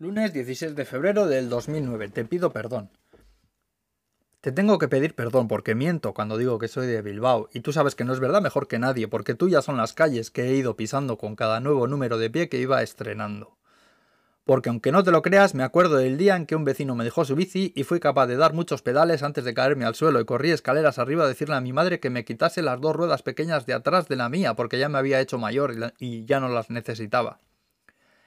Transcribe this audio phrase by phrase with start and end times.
[0.00, 2.10] Lunes 16 de febrero del 2009.
[2.10, 2.88] Te pido perdón.
[4.40, 7.72] Te tengo que pedir perdón porque miento cuando digo que soy de Bilbao y tú
[7.72, 10.54] sabes que no es verdad mejor que nadie porque tuyas son las calles que he
[10.54, 13.58] ido pisando con cada nuevo número de pie que iba estrenando.
[14.44, 17.02] Porque aunque no te lo creas, me acuerdo del día en que un vecino me
[17.02, 20.20] dejó su bici y fui capaz de dar muchos pedales antes de caerme al suelo
[20.20, 23.22] y corrí escaleras arriba a decirle a mi madre que me quitase las dos ruedas
[23.24, 26.48] pequeñas de atrás de la mía porque ya me había hecho mayor y ya no
[26.48, 27.40] las necesitaba.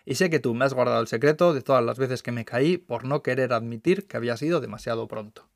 [0.05, 2.45] Y sé que tú me has guardado el secreto de todas las veces que me
[2.45, 5.47] caí por no querer admitir que había sido demasiado pronto.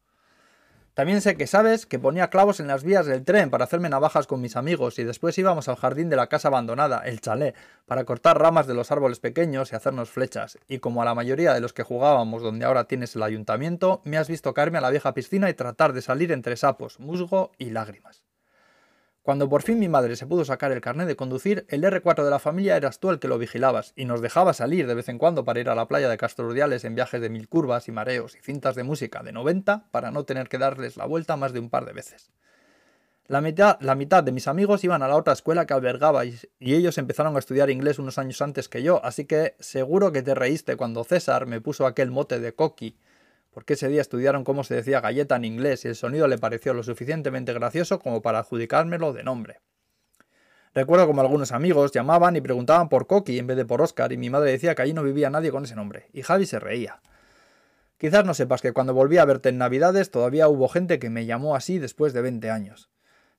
[0.96, 4.28] También sé que sabes que ponía clavos en las vías del tren para hacerme navajas
[4.28, 7.54] con mis amigos y después íbamos al jardín de la casa abandonada, el chalet,
[7.86, 10.58] para cortar ramas de los árboles pequeños y hacernos flechas.
[10.70, 14.18] Y como a la mayoría de los que jugábamos donde ahora tienes el ayuntamiento, me
[14.18, 17.72] has visto caerme a la vieja piscina y tratar de salir entre sapos, musgo y
[17.72, 18.24] lágrimas.
[19.26, 22.30] Cuando por fin mi madre se pudo sacar el carnet de conducir, el R4 de
[22.30, 25.18] la familia eras tú el que lo vigilabas y nos dejaba salir de vez en
[25.18, 28.36] cuando para ir a la playa de Castordiales en viajes de mil curvas y mareos
[28.36, 31.60] y cintas de música de 90 para no tener que darles la vuelta más de
[31.60, 32.30] un par de veces.
[33.26, 37.36] La mitad, de mis amigos iban a la otra escuela que albergabais y ellos empezaron
[37.36, 41.04] a estudiar inglés unos años antes que yo, así que seguro que te reíste cuando
[41.04, 42.96] César me puso aquel mote de coqui
[43.56, 46.74] porque ese día estudiaron cómo se decía galleta en inglés y el sonido le pareció
[46.74, 49.62] lo suficientemente gracioso como para adjudicármelo de nombre.
[50.74, 54.18] Recuerdo como algunos amigos llamaban y preguntaban por Coqui en vez de por Oscar y
[54.18, 57.00] mi madre decía que allí no vivía nadie con ese nombre, y Javi se reía.
[57.98, 61.26] Quizás no sepas que cuando volví a verte en Navidades todavía hubo gente que me
[61.26, 62.90] llamó así después de 20 años.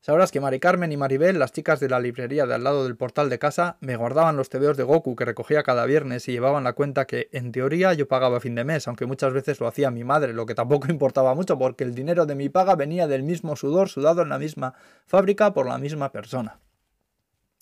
[0.07, 2.95] Sabrás que Mari Carmen y Maribel, las chicas de la librería de al lado del
[2.95, 6.63] portal de casa, me guardaban los tebeos de Goku que recogía cada viernes y llevaban
[6.63, 9.67] la cuenta que, en teoría, yo pagaba a fin de mes, aunque muchas veces lo
[9.67, 13.09] hacía mi madre, lo que tampoco importaba mucho porque el dinero de mi paga venía
[13.09, 14.75] del mismo sudor sudado en la misma
[15.07, 16.61] fábrica por la misma persona.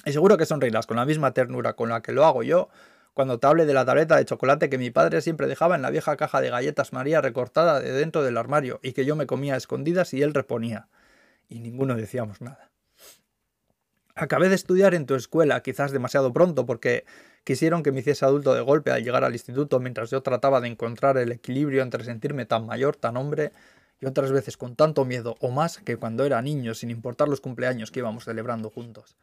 [0.04, 2.68] Y seguro que sonreirás con la misma ternura con la que lo hago yo
[3.14, 6.18] cuando te de la tableta de chocolate que mi padre siempre dejaba en la vieja
[6.18, 9.56] caja de galletas María recortada de dentro del armario y que yo me comía a
[9.56, 10.88] escondidas y él reponía
[11.48, 12.70] y ninguno decíamos nada.
[14.14, 17.04] Acabé de estudiar en tu escuela, quizás demasiado pronto, porque
[17.42, 20.68] quisieron que me hiciese adulto de golpe al llegar al instituto mientras yo trataba de
[20.68, 23.52] encontrar el equilibrio entre sentirme tan mayor, tan hombre,
[24.00, 27.40] y otras veces con tanto miedo o más que cuando era niño, sin importar los
[27.40, 29.16] cumpleaños que íbamos celebrando juntos.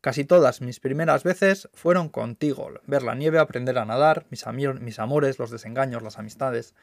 [0.00, 4.44] Casi todas mis primeras veces fueron contigo, ver la nieve, aprender a nadar, mis,
[4.80, 6.74] mis amores, los desengaños, las amistades.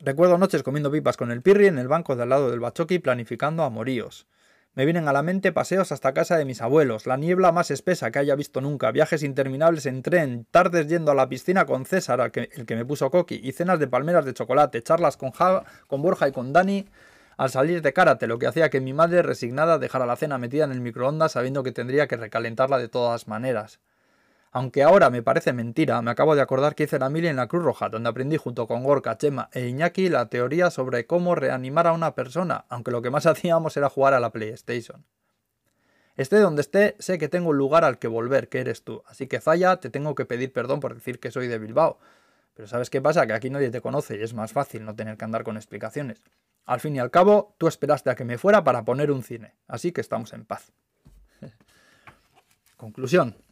[0.00, 2.98] Recuerdo noches comiendo pipas con el Pirri en el banco de al lado del Bachoqui
[2.98, 4.26] planificando amoríos.
[4.74, 8.10] Me vienen a la mente paseos hasta casa de mis abuelos, la niebla más espesa
[8.10, 12.32] que haya visto nunca, viajes interminables en tren, tardes yendo a la piscina con César,
[12.34, 15.30] el que, me puso coqui, y cenas de palmeras de chocolate, charlas con,
[15.86, 16.86] con Borja y con Dani
[17.36, 20.64] al salir de karate, lo que hacía que mi madre, resignada, dejara la cena metida
[20.64, 23.78] en el microondas sabiendo que tendría que recalentarla de todas maneras.
[24.56, 27.48] Aunque ahora me parece mentira, me acabo de acordar que hice la mili en la
[27.48, 31.88] Cruz Roja, donde aprendí junto con Gorka, Chema e Iñaki la teoría sobre cómo reanimar
[31.88, 35.04] a una persona, aunque lo que más hacíamos era jugar a la PlayStation.
[36.16, 39.26] Esté donde esté, sé que tengo un lugar al que volver, que eres tú, así
[39.26, 41.98] que Zaya, te tengo que pedir perdón por decir que soy de Bilbao.
[42.54, 43.26] Pero ¿sabes qué pasa?
[43.26, 46.22] Que aquí nadie te conoce y es más fácil no tener que andar con explicaciones.
[46.64, 49.56] Al fin y al cabo, tú esperaste a que me fuera para poner un cine,
[49.66, 50.70] así que estamos en paz.
[52.76, 53.43] Conclusión.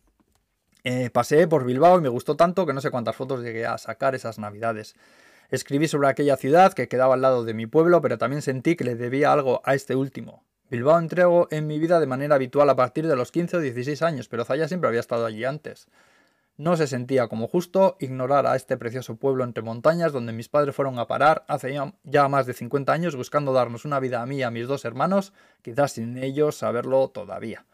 [0.84, 3.78] Eh, pasé por Bilbao y me gustó tanto que no sé cuántas fotos llegué a
[3.78, 4.94] sacar esas navidades.
[5.50, 8.84] Escribí sobre aquella ciudad que quedaba al lado de mi pueblo, pero también sentí que
[8.84, 10.44] le debía algo a este último.
[10.71, 14.00] Bilbao entrego en mi vida de manera habitual a partir de los 15 o 16
[14.03, 15.87] años, pero Zaya siempre había estado allí antes.
[16.56, 20.75] No se sentía como justo ignorar a este precioso pueblo entre montañas donde mis padres
[20.75, 24.38] fueron a parar hace ya más de 50 años buscando darnos una vida a mí
[24.38, 25.32] y a mis dos hermanos,
[25.62, 27.66] quizás sin ellos saberlo todavía.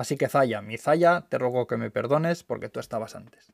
[0.00, 3.52] Así que Zaya, mi Zaya, te ruego que me perdones porque tú estabas antes.